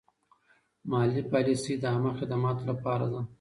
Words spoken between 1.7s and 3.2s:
د عامه خدماتو لپاره